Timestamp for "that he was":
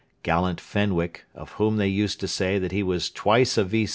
2.57-3.07